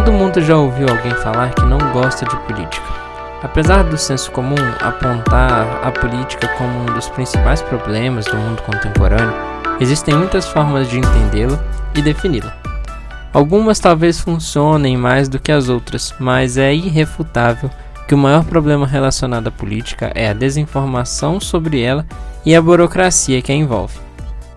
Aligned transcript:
Todo 0.00 0.14
mundo 0.14 0.40
já 0.40 0.56
ouviu 0.56 0.88
alguém 0.88 1.12
falar 1.16 1.54
que 1.54 1.60
não 1.60 1.76
gosta 1.92 2.24
de 2.24 2.34
política. 2.46 2.86
Apesar 3.42 3.84
do 3.84 3.98
senso 3.98 4.30
comum 4.30 4.56
apontar 4.80 5.78
a 5.84 5.92
política 5.92 6.48
como 6.56 6.72
um 6.80 6.86
dos 6.86 7.10
principais 7.10 7.60
problemas 7.60 8.24
do 8.24 8.34
mundo 8.34 8.62
contemporâneo, 8.62 9.34
existem 9.78 10.14
muitas 10.14 10.48
formas 10.48 10.88
de 10.88 10.98
entendê-la 10.98 11.62
e 11.94 12.00
defini-la. 12.00 12.56
Algumas 13.34 13.78
talvez 13.78 14.18
funcionem 14.18 14.96
mais 14.96 15.28
do 15.28 15.38
que 15.38 15.52
as 15.52 15.68
outras, 15.68 16.14
mas 16.18 16.56
é 16.56 16.74
irrefutável 16.74 17.70
que 18.08 18.14
o 18.14 18.18
maior 18.18 18.44
problema 18.44 18.86
relacionado 18.86 19.48
à 19.48 19.50
política 19.50 20.10
é 20.14 20.30
a 20.30 20.34
desinformação 20.34 21.38
sobre 21.38 21.82
ela 21.82 22.06
e 22.42 22.56
a 22.56 22.62
burocracia 22.62 23.42
que 23.42 23.52
a 23.52 23.54
envolve. 23.54 24.00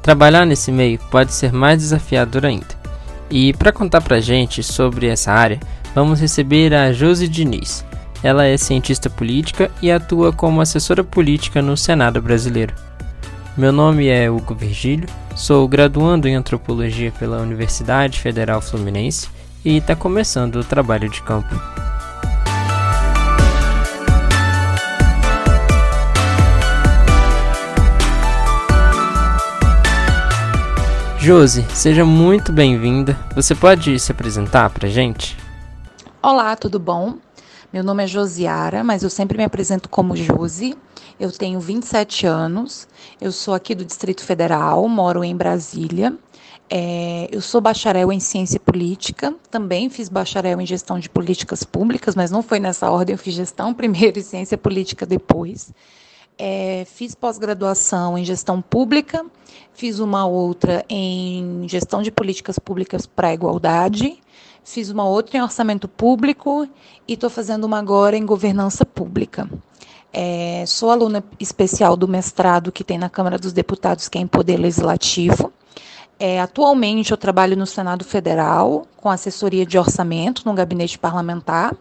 Trabalhar 0.01 0.45
nesse 0.45 0.71
meio 0.71 0.99
pode 1.11 1.33
ser 1.33 1.51
mais 1.51 1.79
desafiador 1.79 2.45
ainda. 2.45 2.72
E 3.35 3.51
para 3.51 3.71
contar 3.71 3.99
pra 3.99 4.19
gente 4.19 4.61
sobre 4.61 5.07
essa 5.07 5.31
área, 5.31 5.59
vamos 5.95 6.21
receber 6.21 6.71
a 6.71 6.93
Josi 6.93 7.27
Diniz. 7.27 7.83
Ela 8.21 8.45
é 8.45 8.55
cientista 8.57 9.09
política 9.09 9.71
e 9.81 9.91
atua 9.91 10.31
como 10.31 10.61
assessora 10.61 11.03
política 11.03 11.59
no 11.59 11.75
Senado 11.75 12.21
brasileiro. 12.21 12.75
Meu 13.57 13.71
nome 13.71 14.07
é 14.07 14.29
Hugo 14.29 14.53
Virgílio, 14.53 15.09
sou 15.35 15.67
graduando 15.67 16.27
em 16.27 16.35
antropologia 16.35 17.11
pela 17.17 17.41
Universidade 17.41 18.19
Federal 18.19 18.61
Fluminense 18.61 19.27
e 19.65 19.77
está 19.77 19.95
começando 19.95 20.57
o 20.57 20.63
trabalho 20.63 21.09
de 21.09 21.19
campo. 21.23 21.59
Josi, 31.23 31.65
seja 31.73 32.03
muito 32.03 32.51
bem-vinda. 32.51 33.17
Você 33.33 33.55
pode 33.55 33.97
se 33.97 34.11
apresentar 34.11 34.69
para 34.69 34.89
gente? 34.89 35.37
Olá, 36.21 36.53
tudo 36.53 36.77
bom? 36.77 37.15
Meu 37.71 37.81
nome 37.81 38.03
é 38.03 38.07
Josiara, 38.07 38.83
mas 38.83 39.03
eu 39.03 39.09
sempre 39.09 39.37
me 39.37 39.45
apresento 39.45 39.87
como 39.87 40.17
Josi. 40.17 40.75
Eu 41.17 41.31
tenho 41.31 41.61
27 41.61 42.27
anos, 42.27 42.89
eu 43.21 43.31
sou 43.31 43.53
aqui 43.53 43.73
do 43.73 43.85
Distrito 43.85 44.21
Federal, 44.21 44.85
moro 44.89 45.23
em 45.23 45.33
Brasília. 45.33 46.13
É, 46.69 47.29
eu 47.31 47.39
sou 47.39 47.61
bacharel 47.61 48.11
em 48.11 48.19
ciência 48.19 48.59
política, 48.59 49.33
também 49.49 49.89
fiz 49.89 50.09
bacharel 50.09 50.59
em 50.59 50.65
gestão 50.65 50.99
de 50.99 51.09
políticas 51.09 51.63
públicas, 51.63 52.17
mas 52.17 52.31
não 52.31 52.43
foi 52.43 52.59
nessa 52.59 52.91
ordem, 52.91 53.13
eu 53.13 53.17
fiz 53.17 53.33
gestão 53.33 53.73
primeiro 53.73 54.19
e 54.19 54.23
ciência 54.23 54.57
política 54.57 55.05
depois. 55.05 55.71
É, 56.37 56.85
fiz 56.85 57.13
pós-graduação 57.13 58.17
em 58.17 58.25
gestão 58.25 58.61
pública, 58.61 59.25
fiz 59.73 59.99
uma 59.99 60.25
outra 60.25 60.83
em 60.89 61.65
gestão 61.67 62.01
de 62.01 62.11
políticas 62.11 62.57
públicas 62.57 63.05
para 63.05 63.29
a 63.29 63.33
igualdade, 63.33 64.17
fiz 64.63 64.89
uma 64.89 65.05
outra 65.05 65.37
em 65.37 65.41
orçamento 65.41 65.87
público 65.87 66.67
e 67.07 67.13
estou 67.13 67.29
fazendo 67.29 67.65
uma 67.65 67.77
agora 67.77 68.17
em 68.17 68.25
governança 68.25 68.85
pública. 68.85 69.49
É, 70.11 70.63
sou 70.67 70.91
aluna 70.91 71.23
especial 71.39 71.97
do 71.97 72.07
mestrado 72.07 72.71
que 72.71 72.83
tem 72.83 72.97
na 72.97 73.09
Câmara 73.09 73.37
dos 73.37 73.51
Deputados, 73.51 74.07
que 74.07 74.17
é 74.17 74.21
em 74.21 74.27
Poder 74.27 74.57
Legislativo. 74.57 75.51
É, 76.19 76.39
atualmente 76.39 77.11
eu 77.11 77.17
trabalho 77.17 77.57
no 77.57 77.65
Senado 77.65 78.03
Federal 78.05 78.87
com 78.95 79.09
assessoria 79.09 79.65
de 79.65 79.77
orçamento 79.77 80.43
no 80.45 80.53
gabinete 80.53 80.97
parlamentar 80.99 81.75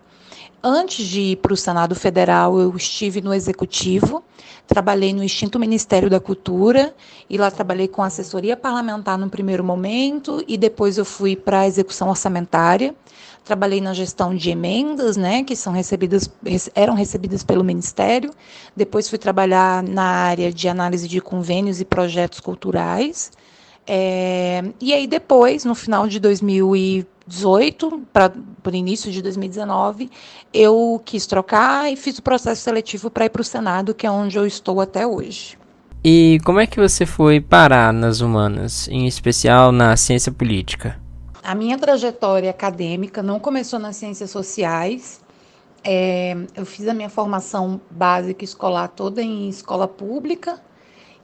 Antes 0.64 1.08
de 1.08 1.20
ir 1.20 1.36
para 1.38 1.52
o 1.52 1.56
Senado 1.56 1.92
Federal, 1.96 2.56
eu 2.56 2.77
estive 2.77 3.20
no 3.20 3.34
Executivo, 3.34 4.22
trabalhei 4.64 5.12
no 5.12 5.24
extinto 5.24 5.58
Ministério 5.58 6.08
da 6.08 6.20
Cultura 6.20 6.94
e 7.28 7.36
lá 7.36 7.50
trabalhei 7.50 7.88
com 7.88 8.00
assessoria 8.00 8.56
parlamentar 8.56 9.19
no 9.19 9.28
primeiro 9.28 9.64
momento 9.64 10.41
e 10.46 10.56
depois 10.56 10.98
eu 10.98 11.04
fui 11.04 11.34
para 11.34 11.60
a 11.60 11.66
execução 11.66 12.08
orçamentária. 12.08 12.94
Trabalhei 13.44 13.80
na 13.80 13.92
gestão 13.92 14.32
de 14.32 14.50
emendas, 14.50 15.16
né, 15.16 15.42
que 15.42 15.56
são 15.56 15.72
recebidas, 15.72 16.30
eram 16.76 16.94
recebidas 16.94 17.42
pelo 17.42 17.64
Ministério. 17.64 18.30
Depois 18.76 19.08
fui 19.08 19.19
trabalhar 19.19 19.82
na 19.82 20.04
área 20.04 20.52
de 20.52 20.69
análise 20.69 21.08
de 21.08 21.20
convênios 21.20 21.81
e 21.81 21.84
projetos 21.84 22.38
culturais. 22.38 23.32
É, 23.84 24.62
e 24.81 24.94
aí 24.94 25.08
depois, 25.08 25.64
no 25.64 25.75
final 25.75 26.06
de 26.06 26.20
2018, 27.32 28.03
para 28.12 28.32
o 28.66 28.75
início 28.75 29.10
de 29.10 29.22
2019, 29.22 30.10
eu 30.53 31.00
quis 31.04 31.26
trocar 31.26 31.91
e 31.91 31.97
fiz 31.97 32.19
o 32.19 32.22
processo 32.22 32.60
seletivo 32.60 33.10
para 33.10 33.25
ir 33.25 33.31
para 33.31 33.41
o 33.41 33.44
Senado, 33.44 33.94
que 33.94 34.06
é 34.06 34.10
onde 34.10 34.37
eu 34.37 34.47
estou 34.47 34.81
até 34.81 35.06
hoje. 35.06 35.59
E 36.04 36.38
como 36.44 36.60
é 36.60 36.66
que 36.66 36.78
você 36.78 37.06
foi 37.06 37.41
parar 37.41 37.93
nas 37.93 38.20
humanas, 38.20 38.87
em 38.88 39.06
especial 39.06 39.72
na 39.72 39.97
ciência 39.97 40.31
política? 40.31 41.00
A 41.43 41.54
minha 41.54 41.78
trajetória 41.78 42.50
acadêmica 42.50 43.22
não 43.22 43.41
começou 43.41 43.78
nas 43.78 43.97
ciências 43.97 44.31
sociais. 44.31 45.20
É, 45.82 46.37
eu 46.54 46.66
fiz 46.66 46.87
a 46.87 46.94
minha 46.94 47.09
formação 47.09 47.81
básica 47.91 48.44
escolar 48.44 48.88
toda 48.88 49.22
em 49.22 49.49
escola 49.49 49.88
pública 49.88 50.60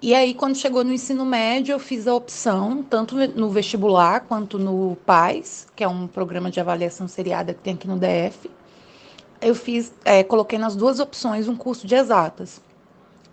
e 0.01 0.15
aí, 0.15 0.33
quando 0.33 0.57
chegou 0.57 0.85
no 0.85 0.93
ensino 0.93 1.25
médio, 1.25 1.73
eu 1.73 1.79
fiz 1.81 2.07
a 2.07 2.15
opção, 2.15 2.85
tanto 2.85 3.17
no 3.17 3.51
vestibular 3.51 4.21
quanto 4.21 4.57
no 4.57 4.97
PAIS, 5.05 5.67
que 5.75 5.83
é 5.83 5.89
um 5.89 6.07
programa 6.07 6.53
de 6.53 6.61
avaliação 6.61 7.09
seriada 7.09 7.53
que 7.53 7.61
tem 7.61 7.75
aqui 7.75 7.89
no 7.89 7.99
DF. 7.99 8.49
Eu 9.41 9.57
fiz, 9.57 9.93
é, 10.05 10.23
coloquei 10.23 10.57
nas 10.57 10.77
duas 10.77 11.01
opções 11.01 11.49
um 11.49 11.57
curso 11.57 11.85
de 11.85 11.97
exatas. 11.97 12.61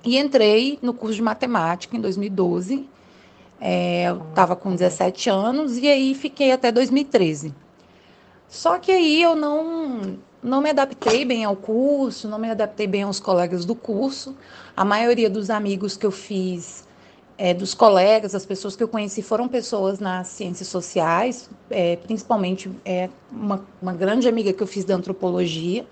E 0.03 0.17
entrei 0.17 0.79
no 0.81 0.91
curso 0.91 1.15
de 1.15 1.21
matemática 1.21 1.95
em 1.95 2.01
2012. 2.01 2.89
É, 3.61 4.05
eu 4.09 4.23
estava 4.29 4.55
com 4.55 4.71
17 4.71 5.29
anos 5.29 5.77
e 5.77 5.87
aí 5.87 6.15
fiquei 6.15 6.51
até 6.51 6.71
2013. 6.71 7.53
Só 8.47 8.79
que 8.79 8.91
aí 8.91 9.21
eu 9.21 9.35
não 9.35 10.17
não 10.45 10.61
me 10.61 10.69
adaptei 10.69 11.25
bem 11.25 11.43
ao 11.43 11.55
curso, 11.55 12.27
não 12.27 12.37
me 12.37 12.49
adaptei 12.49 12.85
bem 12.85 13.01
aos 13.01 13.19
colegas 13.19 13.65
do 13.65 13.73
curso. 13.73 14.35
A 14.77 14.85
maioria 14.85 15.29
dos 15.29 15.49
amigos 15.49 15.97
que 15.97 16.05
eu 16.05 16.11
fiz, 16.11 16.87
é, 17.37 17.53
dos 17.53 17.73
colegas, 17.73 18.35
as 18.35 18.45
pessoas 18.45 18.75
que 18.75 18.83
eu 18.83 18.87
conheci, 18.87 19.23
foram 19.23 19.47
pessoas 19.47 19.99
nas 19.99 20.27
ciências 20.27 20.67
sociais, 20.67 21.49
é, 21.69 21.95
principalmente 21.95 22.71
é, 22.85 23.09
uma, 23.31 23.65
uma 23.81 23.93
grande 23.93 24.27
amiga 24.27 24.53
que 24.53 24.61
eu 24.61 24.67
fiz 24.67 24.85
da 24.85 24.95
antropologia. 24.95 25.85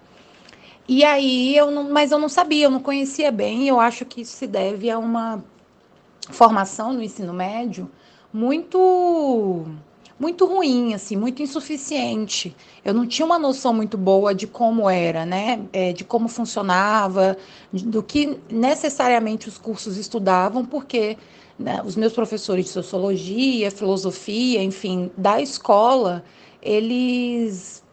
E 0.88 1.04
aí 1.04 1.58
eu 1.58 1.72
não, 1.72 1.90
mas 1.90 2.12
eu 2.12 2.20
não 2.20 2.30
sabia, 2.30 2.66
eu 2.66 2.72
não 2.72 2.80
conhecia 2.80 3.32
bem. 3.32 3.68
Eu 3.68 3.80
acho 3.80 4.06
que 4.06 4.22
isso 4.22 4.38
se 4.38 4.46
deve 4.46 4.90
a 4.90 5.00
uma 5.00 5.44
formação 6.30 6.94
no 6.94 7.02
ensino 7.02 7.34
médio 7.34 7.90
muito 8.32 9.66
muito 10.24 10.46
ruim, 10.46 10.94
assim, 10.94 11.18
muito 11.18 11.44
insuficiente. 11.44 12.56
Eu 12.86 12.94
não 12.94 13.06
tinha 13.06 13.26
uma 13.26 13.38
noção 13.38 13.74
muito 13.74 13.98
boa 13.98 14.34
de 14.34 14.48
como 14.48 14.90
era, 14.90 15.26
né? 15.26 15.66
É, 15.74 15.92
de 15.92 16.06
como 16.06 16.30
funcionava, 16.30 17.38
do 17.74 18.02
que 18.02 18.40
necessariamente 18.50 19.50
os 19.50 19.58
cursos 19.58 19.98
estudavam, 19.98 20.66
porque 20.66 21.18
né, 21.60 21.82
os 21.84 21.98
meus 21.98 22.14
professores 22.14 22.66
de 22.66 22.72
sociologia, 22.72 23.70
filosofia, 23.70 24.64
enfim, 24.64 25.12
da 25.18 25.42
escola, 25.42 26.24
eles 26.62 27.84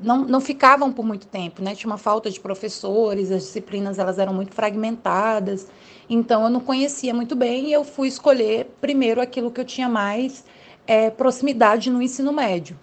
não, 0.00 0.24
não 0.24 0.40
ficavam 0.40 0.92
por 0.92 1.04
muito 1.04 1.28
tempo, 1.28 1.62
né? 1.62 1.76
Tinha 1.76 1.90
uma 1.90 1.98
falta 1.98 2.28
de 2.28 2.40
professores, 2.40 3.30
as 3.30 3.44
disciplinas 3.44 4.00
elas 4.00 4.18
eram 4.18 4.34
muito 4.34 4.52
fragmentadas. 4.52 5.68
Então 6.10 6.42
eu 6.42 6.50
não 6.50 6.60
conhecia 6.60 7.14
muito 7.14 7.36
bem 7.36 7.68
e 7.68 7.72
eu 7.72 7.84
fui 7.84 8.08
escolher 8.08 8.66
primeiro 8.80 9.20
aquilo 9.20 9.52
que 9.52 9.60
eu 9.60 9.64
tinha 9.64 9.88
mais 9.88 10.44
é, 10.88 11.10
proximidade 11.10 11.90
no 11.90 12.00
ensino 12.00 12.32
médio. 12.32 12.74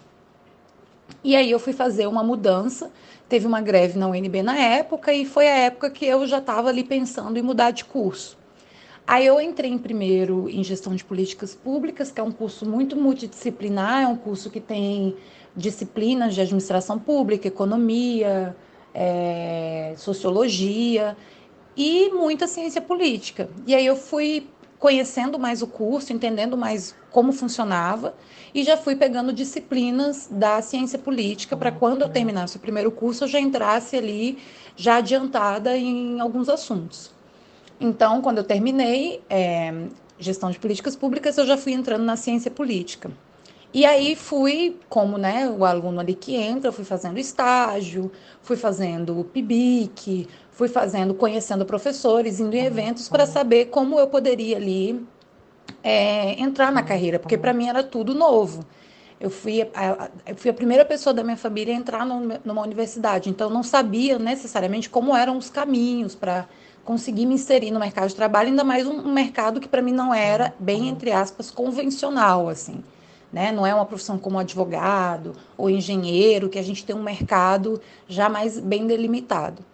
E 1.24 1.34
aí 1.34 1.50
eu 1.50 1.58
fui 1.58 1.72
fazer 1.72 2.06
uma 2.06 2.22
mudança, 2.22 2.92
teve 3.28 3.48
uma 3.48 3.60
greve 3.60 3.98
na 3.98 4.06
UNB 4.06 4.42
na 4.44 4.56
época 4.56 5.12
e 5.12 5.26
foi 5.26 5.48
a 5.48 5.56
época 5.56 5.90
que 5.90 6.06
eu 6.06 6.24
já 6.24 6.38
estava 6.38 6.68
ali 6.68 6.84
pensando 6.84 7.36
em 7.36 7.42
mudar 7.42 7.72
de 7.72 7.84
curso. 7.84 8.38
Aí 9.04 9.26
eu 9.26 9.40
entrei 9.40 9.70
em 9.70 9.78
primeiro 9.78 10.48
em 10.48 10.62
gestão 10.62 10.94
de 10.94 11.04
políticas 11.04 11.54
públicas, 11.54 12.12
que 12.12 12.20
é 12.20 12.22
um 12.22 12.30
curso 12.30 12.64
muito 12.64 12.96
multidisciplinar, 12.96 14.02
é 14.02 14.06
um 14.06 14.16
curso 14.16 14.50
que 14.50 14.60
tem 14.60 15.16
disciplinas 15.54 16.34
de 16.34 16.40
administração 16.40 16.98
pública, 16.98 17.48
economia, 17.48 18.56
é, 18.94 19.94
sociologia 19.96 21.16
e 21.76 22.10
muita 22.10 22.46
ciência 22.46 22.80
política. 22.80 23.48
E 23.66 23.74
aí 23.74 23.86
eu 23.86 23.96
fui 23.96 24.48
conhecendo 24.78 25.38
mais 25.38 25.62
o 25.62 25.66
curso, 25.66 26.12
entendendo 26.12 26.56
mais 26.56 26.94
como 27.10 27.32
funcionava 27.32 28.14
e 28.54 28.62
já 28.62 28.76
fui 28.76 28.94
pegando 28.94 29.32
disciplinas 29.32 30.28
da 30.30 30.60
ciência 30.60 30.98
política 30.98 31.56
para 31.56 31.72
quando 31.72 32.02
eu 32.02 32.08
terminasse 32.08 32.56
o 32.56 32.60
primeiro 32.60 32.90
curso 32.90 33.24
eu 33.24 33.28
já 33.28 33.40
entrasse 33.40 33.96
ali 33.96 34.38
já 34.76 34.96
adiantada 34.96 35.76
em 35.76 36.20
alguns 36.20 36.48
assuntos. 36.48 37.14
Então, 37.80 38.22
quando 38.22 38.38
eu 38.38 38.44
terminei 38.44 39.22
é, 39.28 39.72
gestão 40.18 40.50
de 40.50 40.58
políticas 40.58 40.96
públicas, 40.96 41.36
eu 41.36 41.46
já 41.46 41.56
fui 41.56 41.72
entrando 41.72 42.04
na 42.04 42.16
ciência 42.16 42.50
política. 42.50 43.10
E 43.74 43.84
aí 43.84 44.16
fui, 44.16 44.78
como 44.88 45.18
né, 45.18 45.48
o 45.48 45.64
aluno 45.64 46.00
ali 46.00 46.14
que 46.14 46.34
entra, 46.34 46.72
fui 46.72 46.84
fazendo 46.84 47.18
estágio, 47.18 48.10
fui 48.40 48.56
fazendo 48.56 49.18
o 49.20 49.24
PIBIC, 49.24 50.26
fui 50.50 50.68
fazendo, 50.68 51.14
conhecendo 51.14 51.66
professores, 51.66 52.40
indo 52.40 52.54
em 52.56 52.64
eventos 52.64 53.08
para 53.08 53.26
saber 53.26 53.66
como 53.66 53.98
eu 53.98 54.06
poderia 54.06 54.56
ali 54.56 55.04
é, 55.82 56.40
entrar 56.40 56.72
na 56.72 56.82
carreira, 56.82 57.18
porque 57.18 57.36
para 57.36 57.52
mim 57.52 57.68
era 57.68 57.82
tudo 57.82 58.14
novo. 58.14 58.64
eu 59.20 59.30
fui 59.30 59.62
a, 59.74 60.10
eu 60.26 60.36
fui 60.36 60.50
a 60.50 60.54
primeira 60.54 60.84
pessoa 60.84 61.12
da 61.12 61.22
minha 61.22 61.36
família 61.36 61.74
a 61.74 61.76
entrar 61.76 62.06
no, 62.06 62.38
numa 62.44 62.62
universidade, 62.62 63.28
então 63.30 63.48
eu 63.48 63.54
não 63.54 63.62
sabia 63.62 64.18
necessariamente 64.18 64.88
como 64.90 65.16
eram 65.16 65.36
os 65.36 65.50
caminhos 65.50 66.14
para 66.14 66.46
conseguir 66.84 67.26
me 67.26 67.34
inserir 67.34 67.70
no 67.70 67.80
mercado 67.80 68.08
de 68.08 68.14
trabalho, 68.14 68.48
ainda 68.48 68.64
mais 68.64 68.86
um, 68.86 68.92
um 68.92 69.12
mercado 69.12 69.60
que 69.60 69.68
para 69.68 69.82
mim 69.82 69.92
não 69.92 70.14
era, 70.14 70.54
bem 70.58 70.88
entre 70.88 71.10
aspas, 71.12 71.50
convencional, 71.50 72.48
assim. 72.48 72.82
Né? 73.32 73.52
Não 73.52 73.66
é 73.66 73.74
uma 73.74 73.84
profissão 73.84 74.18
como 74.18 74.38
advogado 74.38 75.34
ou 75.58 75.68
engenheiro, 75.68 76.48
que 76.48 76.58
a 76.58 76.62
gente 76.62 76.84
tem 76.84 76.94
um 76.94 77.02
mercado 77.02 77.80
já 78.08 78.28
mais 78.28 78.58
bem 78.58 78.86
delimitado. 78.86 79.64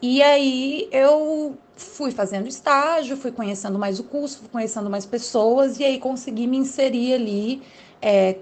E 0.00 0.22
aí 0.22 0.88
eu 0.92 1.56
fui 1.76 2.10
fazendo 2.10 2.46
estágio, 2.46 3.16
fui 3.16 3.32
conhecendo 3.32 3.78
mais 3.78 3.98
o 3.98 4.04
curso, 4.04 4.38
fui 4.40 4.48
conhecendo 4.48 4.90
mais 4.90 5.06
pessoas, 5.06 5.78
e 5.78 5.84
aí 5.84 5.98
consegui 5.98 6.46
me 6.46 6.56
inserir 6.56 7.14
ali, 7.14 7.62
é, 8.00 8.36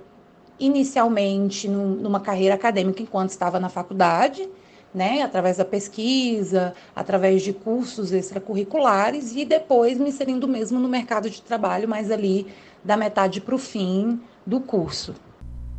inicialmente 0.59 1.69
num, 1.69 1.95
numa 1.95 2.21
carreira 2.21 2.55
acadêmica 2.55 3.03
enquanto 3.03 3.31
estava 3.31 3.59
na 3.59 3.69
faculdade, 3.69 4.49
né, 4.95 5.23
através 5.23 5.57
da 5.57 5.65
pesquisa, 5.65 6.75
através 6.95 7.43
de 7.43 7.53
cursos 7.53 8.13
extracurriculares, 8.13 9.35
e 9.35 9.45
depois 9.45 9.99
me 9.99 10.11
inserindo 10.11 10.47
mesmo 10.47 10.79
no 10.79 10.89
mercado 10.89 11.31
de 11.31 11.41
trabalho, 11.41 11.89
mais 11.89 12.11
ali 12.11 12.47
da 12.85 12.97
metade 12.97 13.41
para 13.41 13.55
o 13.55 13.59
fim 13.59 14.21
do 14.47 14.61
curso. 14.61 15.15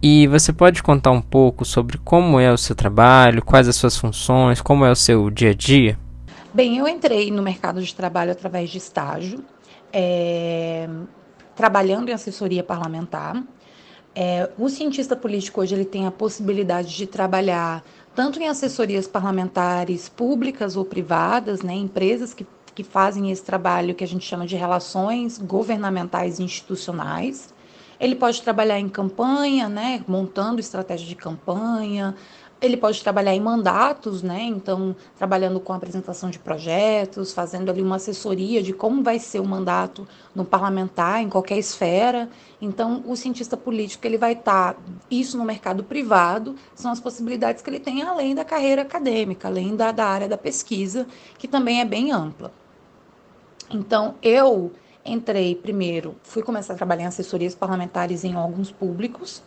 E 0.01 0.27
você 0.27 0.51
pode 0.51 0.83
contar 0.83 1.11
um 1.11 1.21
pouco 1.21 1.63
sobre 1.63 1.97
como 1.97 2.39
é 2.39 2.51
o 2.51 2.57
seu 2.57 2.75
trabalho, 2.75 3.43
quais 3.43 3.67
as 3.67 3.75
suas 3.75 3.97
funções, 3.97 4.61
como 4.61 4.83
é 4.83 4.91
o 4.91 4.95
seu 4.95 5.29
dia 5.29 5.51
a 5.51 5.53
dia? 5.53 5.97
Bem, 6.53 6.77
eu 6.77 6.87
entrei 6.87 7.31
no 7.31 7.41
mercado 7.41 7.81
de 7.81 7.95
trabalho 7.95 8.31
através 8.31 8.69
de 8.69 8.77
estágio, 8.77 9.43
é, 9.91 10.89
trabalhando 11.55 12.09
em 12.09 12.11
assessoria 12.11 12.63
parlamentar. 12.63 13.41
É, 14.13 14.49
o 14.57 14.69
cientista 14.69 15.15
político 15.15 15.61
hoje 15.61 15.73
ele 15.73 15.85
tem 15.85 16.05
a 16.05 16.11
possibilidade 16.11 16.95
de 16.95 17.07
trabalhar 17.07 17.83
tanto 18.13 18.39
em 18.39 18.47
assessorias 18.47 19.07
parlamentares 19.07 20.07
públicas 20.07 20.75
ou 20.75 20.85
privadas, 20.85 21.63
né, 21.63 21.73
empresas 21.73 22.33
que, 22.33 22.45
que 22.75 22.83
fazem 22.83 23.31
esse 23.31 23.43
trabalho 23.43 23.95
que 23.95 24.03
a 24.03 24.07
gente 24.07 24.25
chama 24.25 24.45
de 24.45 24.55
relações 24.55 25.39
governamentais 25.39 26.39
e 26.39 26.43
institucionais. 26.43 27.53
Ele 27.99 28.15
pode 28.15 28.41
trabalhar 28.41 28.79
em 28.79 28.89
campanha, 28.89 29.69
né, 29.69 30.03
montando 30.07 30.59
estratégia 30.59 31.07
de 31.07 31.15
campanha, 31.15 32.15
ele 32.63 32.77
pode 32.77 33.03
trabalhar 33.03 33.35
em 33.35 33.41
mandatos, 33.41 34.23
né? 34.23 34.41
Então, 34.41 34.95
trabalhando 35.17 35.59
com 35.59 35.73
apresentação 35.73 36.29
de 36.29 36.39
projetos, 36.39 37.33
fazendo 37.33 37.69
ali 37.69 37.81
uma 37.81 37.97
assessoria 37.97 38.63
de 38.63 38.71
como 38.71 39.03
vai 39.03 39.19
ser 39.19 39.41
o 39.41 39.45
mandato 39.45 40.07
no 40.33 40.45
parlamentar, 40.45 41.21
em 41.21 41.27
qualquer 41.27 41.57
esfera. 41.57 42.29
Então, 42.61 43.03
o 43.05 43.17
cientista 43.17 43.57
político 43.57 44.07
ele 44.07 44.17
vai 44.17 44.31
estar, 44.31 44.75
tá, 44.75 44.79
isso 45.11 45.37
no 45.37 45.43
mercado 45.43 45.83
privado, 45.83 46.55
são 46.73 46.89
as 46.89 47.01
possibilidades 47.01 47.61
que 47.61 47.69
ele 47.69 47.81
tem 47.81 48.01
além 48.01 48.33
da 48.33 48.45
carreira 48.45 48.83
acadêmica, 48.83 49.49
além 49.49 49.75
da, 49.75 49.91
da 49.91 50.05
área 50.05 50.29
da 50.29 50.37
pesquisa, 50.37 51.05
que 51.37 51.49
também 51.49 51.81
é 51.81 51.85
bem 51.85 52.13
ampla. 52.13 52.53
Então, 53.69 54.15
eu 54.21 54.71
entrei 55.05 55.55
primeiro, 55.55 56.15
fui 56.23 56.43
começar 56.43 56.73
a 56.73 56.77
trabalhar 56.77 57.03
em 57.03 57.07
assessorias 57.07 57.55
parlamentares 57.55 58.23
em 58.23 58.35
órgãos 58.35 58.71
públicos, 58.71 59.43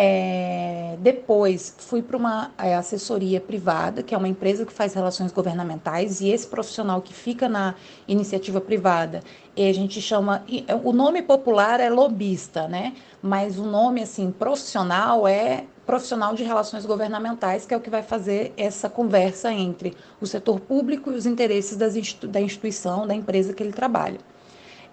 é, 0.00 0.96
depois 1.00 1.74
fui 1.76 2.02
para 2.02 2.16
uma 2.16 2.52
é, 2.56 2.76
assessoria 2.76 3.40
privada, 3.40 4.00
que 4.00 4.14
é 4.14 4.18
uma 4.18 4.28
empresa 4.28 4.64
que 4.64 4.72
faz 4.72 4.94
relações 4.94 5.32
governamentais, 5.32 6.20
e 6.20 6.28
esse 6.28 6.46
profissional 6.46 7.02
que 7.02 7.12
fica 7.12 7.48
na 7.48 7.74
iniciativa 8.06 8.60
privada, 8.60 9.24
a 9.56 9.72
gente 9.72 10.00
chama. 10.00 10.44
É, 10.68 10.74
o 10.74 10.92
nome 10.92 11.22
popular 11.22 11.80
é 11.80 11.90
lobista, 11.90 12.68
né? 12.68 12.94
Mas 13.20 13.58
o 13.58 13.64
nome 13.64 14.02
assim, 14.02 14.30
profissional 14.30 15.26
é 15.26 15.64
profissional 15.84 16.32
de 16.32 16.44
relações 16.44 16.86
governamentais, 16.86 17.66
que 17.66 17.74
é 17.74 17.76
o 17.76 17.80
que 17.80 17.90
vai 17.90 18.02
fazer 18.02 18.52
essa 18.56 18.88
conversa 18.88 19.52
entre 19.52 19.96
o 20.20 20.26
setor 20.26 20.60
público 20.60 21.10
e 21.10 21.14
os 21.14 21.26
interesses 21.26 21.76
das, 21.76 21.94
da 22.22 22.40
instituição, 22.40 23.04
da 23.04 23.16
empresa 23.16 23.52
que 23.52 23.62
ele 23.62 23.72
trabalha. 23.72 24.18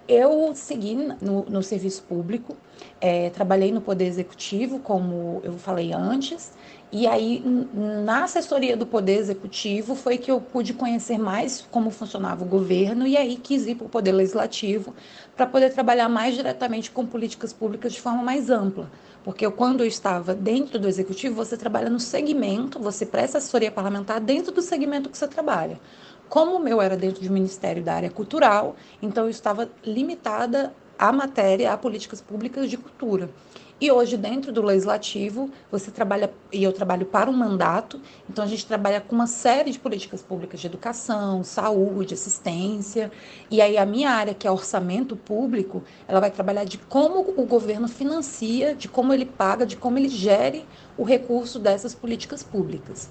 Eu 0.08 0.52
segui 0.54 0.94
no, 0.94 1.44
no 1.46 1.62
serviço 1.62 2.02
público, 2.04 2.56
é, 3.00 3.30
trabalhei 3.30 3.72
no 3.72 3.80
Poder 3.80 4.06
Executivo, 4.06 4.78
como 4.78 5.40
eu 5.42 5.54
falei 5.54 5.92
antes, 5.92 6.52
e 6.92 7.08
aí 7.08 7.42
na 7.74 8.22
assessoria 8.22 8.76
do 8.76 8.86
Poder 8.86 9.18
Executivo 9.18 9.96
foi 9.96 10.16
que 10.16 10.30
eu 10.30 10.40
pude 10.40 10.72
conhecer 10.72 11.18
mais 11.18 11.66
como 11.72 11.90
funcionava 11.90 12.44
o 12.44 12.46
governo, 12.46 13.04
e 13.04 13.16
aí 13.16 13.36
quis 13.36 13.66
ir 13.66 13.74
para 13.74 13.86
o 13.86 13.90
Poder 13.90 14.12
Legislativo 14.12 14.94
para 15.36 15.44
poder 15.44 15.72
trabalhar 15.72 16.08
mais 16.08 16.36
diretamente 16.36 16.90
com 16.90 17.04
políticas 17.04 17.52
públicas 17.52 17.92
de 17.92 18.00
forma 18.00 18.22
mais 18.22 18.48
ampla. 18.48 18.88
Porque 19.24 19.44
eu, 19.44 19.50
quando 19.50 19.80
eu 19.80 19.86
estava 19.88 20.34
dentro 20.34 20.78
do 20.78 20.86
Executivo, 20.86 21.34
você 21.34 21.56
trabalha 21.56 21.90
no 21.90 21.98
segmento, 21.98 22.78
você 22.78 23.04
presta 23.04 23.38
assessoria 23.38 23.72
parlamentar 23.72 24.20
dentro 24.20 24.52
do 24.52 24.62
segmento 24.62 25.10
que 25.10 25.18
você 25.18 25.26
trabalha. 25.26 25.80
Como 26.28 26.56
o 26.56 26.58
meu 26.58 26.82
era 26.82 26.96
dentro 26.96 27.22
do 27.22 27.30
Ministério 27.30 27.82
da 27.82 27.94
área 27.94 28.10
cultural, 28.10 28.76
então 29.00 29.24
eu 29.24 29.30
estava 29.30 29.70
limitada 29.84 30.74
à 30.98 31.12
matéria, 31.12 31.72
a 31.72 31.76
políticas 31.76 32.20
públicas 32.20 32.68
de 32.68 32.76
cultura. 32.76 33.30
E 33.78 33.92
hoje, 33.92 34.16
dentro 34.16 34.50
do 34.50 34.62
legislativo, 34.62 35.50
você 35.70 35.90
trabalha, 35.90 36.32
e 36.50 36.64
eu 36.64 36.72
trabalho 36.72 37.04
para 37.04 37.28
um 37.28 37.34
mandato, 37.34 38.00
então 38.28 38.42
a 38.42 38.46
gente 38.46 38.64
trabalha 38.64 39.02
com 39.02 39.14
uma 39.14 39.26
série 39.26 39.70
de 39.70 39.78
políticas 39.78 40.22
públicas 40.22 40.58
de 40.58 40.66
educação, 40.66 41.44
saúde, 41.44 42.14
assistência. 42.14 43.12
E 43.50 43.60
aí 43.60 43.76
a 43.76 43.84
minha 43.84 44.10
área, 44.10 44.32
que 44.32 44.48
é 44.48 44.50
orçamento 44.50 45.14
público, 45.14 45.84
ela 46.08 46.20
vai 46.20 46.30
trabalhar 46.30 46.64
de 46.64 46.78
como 46.78 47.20
o 47.36 47.44
governo 47.44 47.86
financia, 47.86 48.74
de 48.74 48.88
como 48.88 49.12
ele 49.12 49.26
paga, 49.26 49.66
de 49.66 49.76
como 49.76 49.98
ele 49.98 50.08
gere 50.08 50.64
o 50.96 51.04
recurso 51.04 51.58
dessas 51.58 51.94
políticas 51.94 52.42
públicas. 52.42 53.08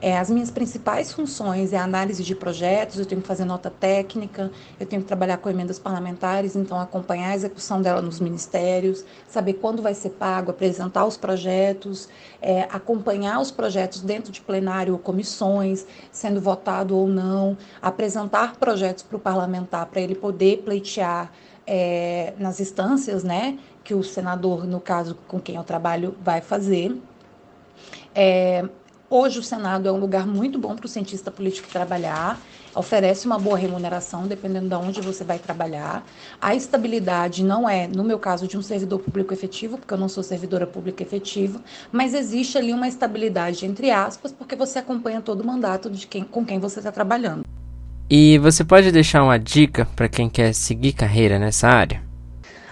É, 0.00 0.18
as 0.18 0.28
minhas 0.28 0.50
principais 0.50 1.12
funções 1.12 1.72
é 1.72 1.78
análise 1.78 2.22
de 2.22 2.34
projetos, 2.34 2.98
eu 2.98 3.06
tenho 3.06 3.22
que 3.22 3.26
fazer 3.26 3.46
nota 3.46 3.70
técnica, 3.70 4.50
eu 4.78 4.84
tenho 4.84 5.00
que 5.00 5.08
trabalhar 5.08 5.38
com 5.38 5.48
emendas 5.48 5.78
parlamentares, 5.78 6.54
então 6.54 6.78
acompanhar 6.78 7.30
a 7.30 7.34
execução 7.34 7.80
dela 7.80 8.02
nos 8.02 8.20
ministérios, 8.20 9.04
saber 9.26 9.54
quando 9.54 9.80
vai 9.80 9.94
ser 9.94 10.10
pago, 10.10 10.50
apresentar 10.50 11.06
os 11.06 11.16
projetos, 11.16 12.08
é, 12.42 12.68
acompanhar 12.70 13.40
os 13.40 13.50
projetos 13.50 14.02
dentro 14.02 14.30
de 14.30 14.42
plenário 14.42 14.92
ou 14.92 14.98
comissões, 14.98 15.86
sendo 16.12 16.40
votado 16.40 16.94
ou 16.94 17.08
não, 17.08 17.56
apresentar 17.80 18.56
projetos 18.56 19.02
para 19.02 19.16
o 19.16 19.20
parlamentar 19.20 19.86
para 19.86 20.02
ele 20.02 20.14
poder 20.14 20.58
pleitear 20.58 21.32
é, 21.66 22.34
nas 22.38 22.60
instâncias, 22.60 23.24
né, 23.24 23.58
que 23.82 23.94
o 23.94 24.02
senador, 24.02 24.66
no 24.66 24.80
caso 24.80 25.16
com 25.26 25.40
quem 25.40 25.56
eu 25.56 25.64
trabalho, 25.64 26.14
vai 26.22 26.40
fazer. 26.40 26.94
É, 28.14 28.64
Hoje 29.16 29.38
o 29.38 29.42
Senado 29.44 29.86
é 29.86 29.92
um 29.92 29.98
lugar 29.98 30.26
muito 30.26 30.58
bom 30.58 30.74
para 30.74 30.86
o 30.86 30.88
cientista 30.88 31.30
político 31.30 31.68
trabalhar, 31.68 32.40
oferece 32.74 33.26
uma 33.26 33.38
boa 33.38 33.56
remuneração, 33.56 34.26
dependendo 34.26 34.68
de 34.68 34.74
onde 34.74 35.00
você 35.02 35.22
vai 35.22 35.38
trabalhar. 35.38 36.04
A 36.40 36.52
estabilidade 36.52 37.44
não 37.44 37.68
é, 37.68 37.86
no 37.86 38.02
meu 38.02 38.18
caso, 38.18 38.48
de 38.48 38.58
um 38.58 38.62
servidor 38.62 38.98
público 38.98 39.32
efetivo, 39.32 39.78
porque 39.78 39.94
eu 39.94 39.98
não 39.98 40.08
sou 40.08 40.22
servidora 40.24 40.66
pública 40.66 41.02
efetiva, 41.02 41.60
mas 41.92 42.12
existe 42.12 42.58
ali 42.58 42.72
uma 42.72 42.88
estabilidade, 42.88 43.64
entre 43.66 43.90
aspas, 43.90 44.32
porque 44.32 44.56
você 44.56 44.80
acompanha 44.80 45.20
todo 45.20 45.42
o 45.42 45.46
mandato 45.46 45.88
de 45.88 46.08
quem, 46.08 46.24
com 46.24 46.44
quem 46.44 46.58
você 46.58 46.80
está 46.80 46.90
trabalhando. 46.90 47.44
E 48.10 48.38
você 48.38 48.64
pode 48.64 48.90
deixar 48.90 49.22
uma 49.22 49.38
dica 49.38 49.86
para 49.94 50.08
quem 50.08 50.28
quer 50.28 50.52
seguir 50.54 50.92
carreira 50.92 51.38
nessa 51.38 51.68
área? 51.68 52.02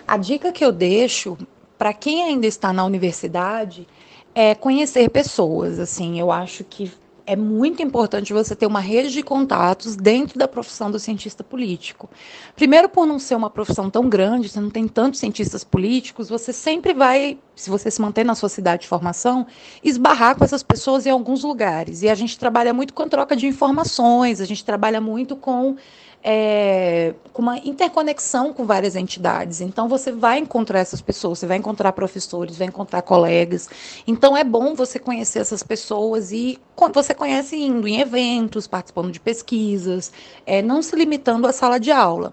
A 0.09 0.16
dica 0.16 0.50
que 0.50 0.64
eu 0.64 0.73
deixo 0.73 1.38
para 1.78 1.93
quem 1.93 2.23
ainda 2.23 2.47
está 2.47 2.73
na 2.73 2.85
universidade 2.85 3.87
é 4.35 4.55
conhecer 4.55 5.09
pessoas, 5.11 5.79
assim, 5.79 6.19
eu 6.19 6.31
acho 6.31 6.65
que 6.65 6.91
é 7.27 7.37
muito 7.37 7.83
importante 7.83 8.33
você 8.33 8.55
ter 8.55 8.67
uma 8.67 8.81
rede 8.81 9.12
de 9.12 9.23
contatos 9.23 9.95
dentro 9.95 10.39
da 10.39 10.49
profissão 10.49 10.91
do 10.91 10.99
cientista 10.99 11.45
político. 11.45 12.11
Primeiro, 12.57 12.89
por 12.89 13.07
não 13.07 13.19
ser 13.19 13.35
uma 13.35 13.49
profissão 13.49 13.89
tão 13.89 14.09
grande, 14.09 14.49
você 14.49 14.61
não 14.61 14.71
tem 14.71 14.89
tantos 14.89 15.21
cientistas 15.21 15.62
políticos, 15.62 16.29
você 16.29 16.53
sempre 16.53 16.93
vai, 16.93 17.39
se 17.55 17.71
você 17.71 17.91
se 17.91 18.01
manter 18.01 18.25
na 18.25 18.35
sua 18.35 18.49
cidade 18.49 18.83
de 18.83 18.89
formação, 18.89 19.47
esbarrar 19.85 20.37
com 20.37 20.45
essas 20.45 20.62
pessoas 20.62 21.07
em 21.07 21.11
alguns 21.11 21.45
lugares. 21.45 22.03
E 22.03 22.09
a 22.09 22.15
gente 22.15 22.39
trabalha 22.39 22.75
muito 22.75 22.93
com 22.93 23.09
troca 23.09 23.37
de 23.37 23.47
informações, 23.47 24.41
a 24.41 24.45
gente 24.45 24.65
trabalha 24.65 25.01
muito 25.01 25.37
com 25.37 25.77
é, 26.23 27.14
com 27.33 27.43
uma 27.43 27.59
interconexão 27.59 28.52
com 28.52 28.64
várias 28.64 28.95
entidades. 28.95 29.61
Então, 29.61 29.88
você 29.88 30.12
vai 30.12 30.38
encontrar 30.38 30.79
essas 30.79 31.00
pessoas, 31.00 31.41
você 31.41 31.47
vai 31.47 31.57
encontrar 31.57 31.93
professores, 31.93 32.57
vai 32.57 32.69
encontrar 32.69 33.02
colegas. 33.02 33.69
Então, 34.07 34.37
é 34.37 34.45
bom 34.45 34.75
você 34.75 34.99
conhecer 34.99 35.41
essas 35.41 35.62
pessoas 35.62 36.31
e 36.31 36.59
você 36.93 37.14
conhece 37.14 37.57
indo 37.57 37.88
em 37.88 38.00
eventos, 38.00 38.67
participando 38.67 39.11
de 39.11 39.21
pesquisas, 39.21 40.12
é, 40.47 40.62
não 40.62 40.83
se 40.83 40.95
limitando 40.95 41.47
à 41.47 41.52
sala 41.52 41.79
de 41.79 41.91
aula. 41.91 42.33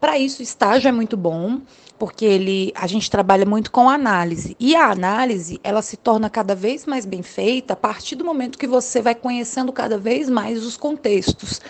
Para 0.00 0.18
isso, 0.18 0.42
estágio 0.42 0.88
é 0.88 0.92
muito 0.92 1.16
bom. 1.16 1.60
porque 2.00 2.24
ele, 2.24 2.72
a 2.74 2.86
gente 2.86 3.10
trabalha 3.10 3.44
muito 3.44 3.70
com 3.70 3.90
análise. 3.90 4.56
E 4.58 4.74
a 4.74 4.90
análise, 4.90 5.60
ela 5.62 5.82
se 5.82 5.98
torna 5.98 6.30
cada 6.30 6.54
vez 6.54 6.86
mais 6.86 7.04
bem 7.04 7.22
feita 7.22 7.74
a 7.74 7.76
partir 7.76 8.16
do 8.16 8.24
momento 8.24 8.56
que 8.56 8.66
você 8.66 9.02
vai 9.02 9.14
conhecendo 9.14 9.70
cada 9.70 9.98
vez 9.98 10.30
mais 10.30 10.64
os 10.64 10.78
contextos. 10.78 11.60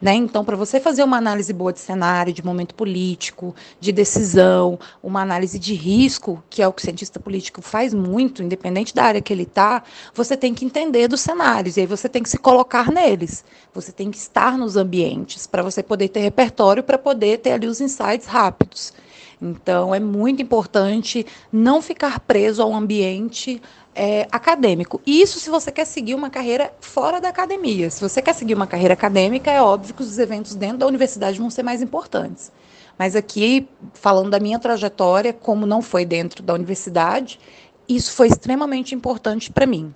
Né? 0.00 0.14
Então, 0.14 0.44
para 0.44 0.56
você 0.56 0.78
fazer 0.78 1.02
uma 1.02 1.16
análise 1.16 1.52
boa 1.52 1.72
de 1.72 1.80
cenário, 1.80 2.32
de 2.32 2.42
momento 2.44 2.72
político, 2.72 3.52
de 3.80 3.90
decisão, 3.90 4.78
uma 5.02 5.22
análise 5.22 5.58
de 5.58 5.74
risco, 5.74 6.40
que 6.48 6.62
é 6.62 6.68
o 6.68 6.72
que 6.72 6.80
o 6.80 6.84
cientista 6.84 7.18
político 7.18 7.60
faz 7.60 7.92
muito, 7.92 8.44
independente 8.44 8.94
da 8.94 9.02
área 9.02 9.20
que 9.20 9.32
ele 9.32 9.42
está, 9.42 9.82
você 10.14 10.36
tem 10.36 10.54
que 10.54 10.64
entender 10.64 11.08
dos 11.08 11.20
cenários, 11.20 11.76
e 11.76 11.80
aí 11.80 11.86
você 11.86 12.08
tem 12.08 12.22
que 12.22 12.30
se 12.30 12.38
colocar 12.38 12.92
neles. 12.92 13.44
Você 13.74 13.90
tem 13.92 14.10
que 14.10 14.16
estar 14.16 14.56
nos 14.56 14.76
ambientes 14.76 15.48
para 15.48 15.62
você 15.62 15.82
poder 15.82 16.08
ter 16.08 16.20
repertório, 16.20 16.82
para 16.82 16.96
poder 16.96 17.38
ter 17.38 17.52
ali 17.52 17.66
os 17.66 17.79
insights 17.80 18.26
rápidos. 18.26 18.92
Então, 19.40 19.94
é 19.94 20.00
muito 20.00 20.42
importante 20.42 21.26
não 21.50 21.80
ficar 21.80 22.20
preso 22.20 22.62
ao 22.62 22.74
ambiente 22.74 23.60
é, 23.94 24.28
acadêmico. 24.30 25.00
Isso 25.06 25.40
se 25.40 25.48
você 25.48 25.72
quer 25.72 25.86
seguir 25.86 26.14
uma 26.14 26.28
carreira 26.28 26.72
fora 26.80 27.20
da 27.20 27.30
academia. 27.30 27.88
Se 27.90 28.00
você 28.00 28.20
quer 28.20 28.34
seguir 28.34 28.54
uma 28.54 28.66
carreira 28.66 28.94
acadêmica, 28.94 29.50
é 29.50 29.62
óbvio 29.62 29.94
que 29.94 30.02
os 30.02 30.18
eventos 30.18 30.54
dentro 30.54 30.78
da 30.78 30.86
universidade 30.86 31.38
vão 31.38 31.48
ser 31.48 31.62
mais 31.62 31.80
importantes. 31.80 32.52
Mas 32.98 33.16
aqui, 33.16 33.66
falando 33.94 34.30
da 34.30 34.38
minha 34.38 34.58
trajetória, 34.58 35.32
como 35.32 35.64
não 35.64 35.80
foi 35.80 36.04
dentro 36.04 36.42
da 36.42 36.52
universidade, 36.52 37.40
isso 37.88 38.12
foi 38.12 38.28
extremamente 38.28 38.94
importante 38.94 39.50
para 39.50 39.66
mim. 39.66 39.94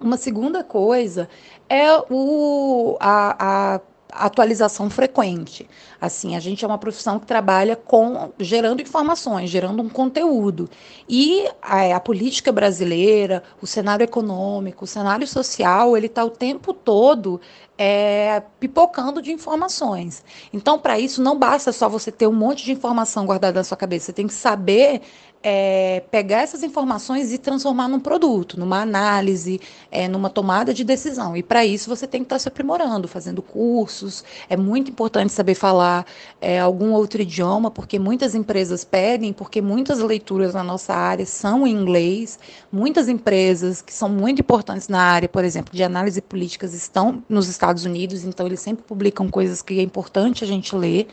Uma 0.00 0.16
segunda 0.16 0.64
coisa 0.64 1.28
é 1.68 1.86
o, 2.10 2.96
a, 2.98 3.74
a 3.74 3.80
atualização 4.14 4.88
frequente. 4.88 5.68
Assim, 6.00 6.36
a 6.36 6.40
gente 6.40 6.64
é 6.64 6.68
uma 6.68 6.78
profissão 6.78 7.18
que 7.18 7.26
trabalha 7.26 7.74
com 7.74 8.32
gerando 8.38 8.80
informações, 8.80 9.50
gerando 9.50 9.82
um 9.82 9.88
conteúdo. 9.88 10.70
E 11.08 11.48
a, 11.60 11.96
a 11.96 12.00
política 12.00 12.52
brasileira, 12.52 13.42
o 13.60 13.66
cenário 13.66 14.04
econômico, 14.04 14.84
o 14.84 14.88
cenário 14.88 15.26
social, 15.26 15.96
ele 15.96 16.06
está 16.06 16.24
o 16.24 16.30
tempo 16.30 16.72
todo 16.72 17.40
é, 17.76 18.42
pipocando 18.60 19.20
de 19.20 19.32
informações. 19.32 20.24
Então, 20.52 20.78
para 20.78 20.98
isso, 20.98 21.22
não 21.22 21.38
basta 21.38 21.72
só 21.72 21.88
você 21.88 22.12
ter 22.12 22.26
um 22.26 22.32
monte 22.32 22.64
de 22.64 22.72
informação 22.72 23.26
guardada 23.26 23.60
na 23.60 23.64
sua 23.64 23.76
cabeça. 23.76 24.06
Você 24.06 24.12
tem 24.12 24.26
que 24.26 24.34
saber 24.34 25.02
é, 25.46 26.02
pegar 26.10 26.40
essas 26.40 26.62
informações 26.62 27.30
e 27.30 27.36
transformar 27.36 27.86
num 27.86 28.00
produto, 28.00 28.58
numa 28.58 28.80
análise, 28.80 29.60
é, 29.90 30.08
numa 30.08 30.30
tomada 30.30 30.72
de 30.72 30.82
decisão. 30.82 31.36
E 31.36 31.42
para 31.42 31.66
isso 31.66 31.90
você 31.90 32.06
tem 32.06 32.22
que 32.22 32.24
estar 32.24 32.36
tá 32.36 32.38
se 32.38 32.48
aprimorando, 32.48 33.06
fazendo 33.06 33.42
cursos. 33.42 34.24
É 34.48 34.56
muito 34.56 34.90
importante 34.90 35.34
saber 35.34 35.54
falar 35.54 36.06
é, 36.40 36.58
algum 36.58 36.92
outro 36.92 37.20
idioma, 37.20 37.70
porque 37.70 37.98
muitas 37.98 38.34
empresas 38.34 38.84
pedem, 38.84 39.34
porque 39.34 39.60
muitas 39.60 39.98
leituras 39.98 40.54
na 40.54 40.64
nossa 40.64 40.94
área 40.94 41.26
são 41.26 41.66
em 41.66 41.72
inglês. 41.72 42.38
Muitas 42.72 43.06
empresas 43.06 43.82
que 43.82 43.92
são 43.92 44.08
muito 44.08 44.40
importantes 44.40 44.88
na 44.88 45.02
área, 45.02 45.28
por 45.28 45.44
exemplo, 45.44 45.74
de 45.74 45.84
análise 45.84 46.22
políticas, 46.22 46.72
estão 46.72 47.22
nos 47.28 47.48
Estados 47.48 47.84
Unidos, 47.84 48.24
então 48.24 48.46
eles 48.46 48.60
sempre 48.60 48.82
publicam 48.82 49.28
coisas 49.28 49.60
que 49.60 49.78
é 49.78 49.82
importante 49.82 50.42
a 50.42 50.46
gente 50.46 50.74
ler. 50.74 51.06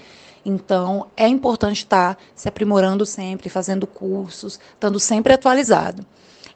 Então, 0.46 1.08
é 1.16 1.28
importante 1.28 1.78
estar 1.78 2.18
se 2.36 2.48
aprimorando 2.48 3.06
sempre, 3.06 3.50
fazendo 3.50 3.86
cursos, 3.86 4.60
estando 4.74 5.00
sempre 5.00 5.34
atualizado. 5.34 6.06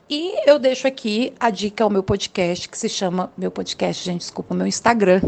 E 0.09 0.49
eu 0.49 0.59
deixo 0.59 0.87
aqui 0.87 1.33
a 1.39 1.49
dica 1.49 1.83
ao 1.83 1.89
meu 1.89 2.03
podcast, 2.03 2.69
que 2.69 2.77
se 2.77 2.87
chama. 2.87 3.31
Meu 3.37 3.49
podcast, 3.49 4.03
gente, 4.03 4.21
desculpa, 4.21 4.53
meu 4.53 4.67
Instagram. 4.67 5.21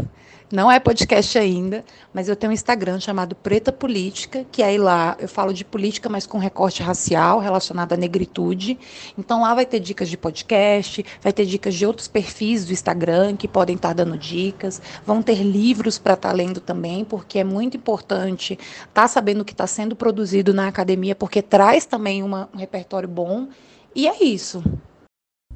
Não 0.50 0.72
é 0.72 0.80
podcast 0.80 1.38
ainda, 1.38 1.84
mas 2.10 2.26
eu 2.26 2.34
tenho 2.34 2.50
um 2.50 2.54
Instagram 2.54 2.98
chamado 3.00 3.36
Preta 3.36 3.70
Política, 3.70 4.46
que 4.50 4.62
aí 4.62 4.78
lá 4.78 5.14
eu 5.20 5.28
falo 5.28 5.52
de 5.52 5.62
política, 5.62 6.08
mas 6.08 6.26
com 6.26 6.38
recorte 6.38 6.82
racial 6.82 7.38
relacionado 7.38 7.92
à 7.92 7.98
negritude. 7.98 8.78
Então 9.18 9.42
lá 9.42 9.54
vai 9.54 9.66
ter 9.66 9.78
dicas 9.78 10.08
de 10.08 10.16
podcast, 10.16 11.04
vai 11.20 11.34
ter 11.34 11.44
dicas 11.44 11.74
de 11.74 11.84
outros 11.84 12.08
perfis 12.08 12.64
do 12.64 12.72
Instagram 12.72 13.36
que 13.36 13.46
podem 13.46 13.76
estar 13.76 13.92
dando 13.92 14.16
dicas, 14.16 14.80
vão 15.04 15.20
ter 15.20 15.42
livros 15.42 15.98
para 15.98 16.14
estar 16.14 16.32
lendo 16.32 16.60
também, 16.60 17.04
porque 17.04 17.38
é 17.38 17.44
muito 17.44 17.76
importante 17.76 18.54
estar 18.54 18.88
tá 19.02 19.06
sabendo 19.06 19.42
o 19.42 19.44
que 19.44 19.52
está 19.52 19.66
sendo 19.66 19.94
produzido 19.94 20.54
na 20.54 20.66
academia, 20.66 21.14
porque 21.14 21.42
traz 21.42 21.84
também 21.84 22.22
uma, 22.22 22.48
um 22.54 22.56
repertório 22.56 23.08
bom 23.08 23.48
e 23.94 24.08
é 24.08 24.24
isso. 24.24 24.64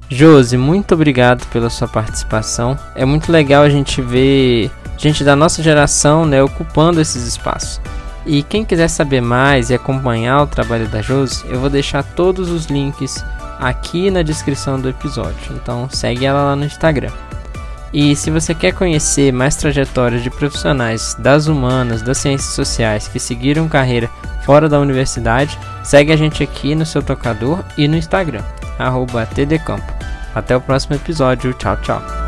Josi, 0.09 0.57
muito 0.57 0.93
obrigado 0.93 1.45
pela 1.47 1.69
sua 1.69 1.87
participação. 1.87 2.77
É 2.95 3.05
muito 3.05 3.31
legal 3.31 3.63
a 3.63 3.69
gente 3.69 4.01
ver 4.01 4.69
gente 4.97 5.23
da 5.23 5.35
nossa 5.35 5.61
geração 5.63 6.25
né, 6.25 6.41
ocupando 6.41 7.01
esses 7.01 7.25
espaços. 7.25 7.81
E 8.25 8.41
quem 8.41 8.63
quiser 8.63 8.87
saber 8.87 9.21
mais 9.21 9.69
e 9.69 9.73
acompanhar 9.73 10.43
o 10.43 10.47
trabalho 10.47 10.87
da 10.87 11.01
Josi, 11.01 11.43
eu 11.49 11.59
vou 11.59 11.69
deixar 11.69 12.03
todos 12.03 12.49
os 12.49 12.67
links 12.67 13.23
aqui 13.59 14.09
na 14.09 14.21
descrição 14.21 14.79
do 14.79 14.89
episódio. 14.89 15.51
Então 15.51 15.89
segue 15.89 16.25
ela 16.25 16.43
lá 16.43 16.55
no 16.55 16.65
Instagram. 16.65 17.11
E 17.93 18.15
se 18.15 18.31
você 18.31 18.55
quer 18.55 18.73
conhecer 18.73 19.31
mais 19.31 19.55
trajetórias 19.55 20.23
de 20.23 20.29
profissionais 20.31 21.15
das 21.19 21.45
humanas, 21.45 22.01
das 22.01 22.17
ciências 22.17 22.55
sociais 22.55 23.07
que 23.07 23.19
seguiram 23.19 23.69
carreira 23.69 24.09
fora 24.43 24.67
da 24.67 24.79
universidade, 24.79 25.57
segue 25.83 26.11
a 26.11 26.17
gente 26.17 26.41
aqui 26.41 26.73
no 26.73 26.85
seu 26.85 27.03
tocador 27.03 27.63
e 27.77 27.87
no 27.87 27.95
Instagram, 27.95 28.43
tdcampo. 29.35 29.93
Até 30.33 30.57
o 30.57 30.61
próximo 30.61 30.95
episódio, 30.95 31.53
tchau, 31.53 31.77
tchau. 31.77 32.22